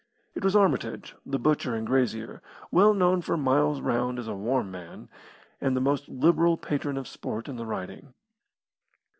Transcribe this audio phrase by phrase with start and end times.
[0.33, 4.71] It was Armitage, the butcher and grazier, well known for miles round as a warm
[4.71, 5.09] man,
[5.61, 8.11] and the most liberal patron of sport in the Riding.